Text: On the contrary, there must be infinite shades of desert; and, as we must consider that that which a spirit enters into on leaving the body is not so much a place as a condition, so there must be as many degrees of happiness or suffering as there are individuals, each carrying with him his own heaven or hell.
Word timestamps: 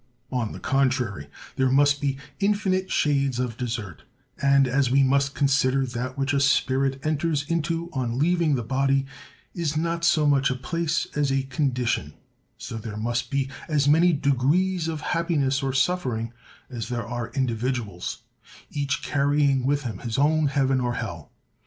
On 0.31 0.51
the 0.51 0.59
contrary, 0.59 1.29
there 1.57 1.69
must 1.69 2.01
be 2.01 2.17
infinite 2.39 2.89
shades 2.91 3.37
of 3.37 3.55
desert; 3.55 4.01
and, 4.41 4.67
as 4.67 4.89
we 4.89 5.03
must 5.03 5.35
consider 5.35 5.85
that 5.85 5.93
that 5.93 6.17
which 6.17 6.33
a 6.33 6.39
spirit 6.39 6.99
enters 7.05 7.45
into 7.47 7.87
on 7.93 8.17
leaving 8.17 8.55
the 8.55 8.63
body 8.63 9.05
is 9.53 9.77
not 9.77 10.03
so 10.03 10.25
much 10.25 10.49
a 10.49 10.55
place 10.55 11.05
as 11.15 11.31
a 11.31 11.43
condition, 11.43 12.15
so 12.57 12.77
there 12.77 12.97
must 12.97 13.29
be 13.29 13.47
as 13.67 13.87
many 13.87 14.11
degrees 14.11 14.87
of 14.87 15.01
happiness 15.01 15.61
or 15.61 15.71
suffering 15.71 16.33
as 16.67 16.89
there 16.89 17.07
are 17.07 17.29
individuals, 17.35 18.23
each 18.71 19.03
carrying 19.03 19.67
with 19.67 19.83
him 19.83 19.99
his 19.99 20.17
own 20.17 20.47
heaven 20.47 20.81
or 20.81 20.95
hell. 20.95 21.31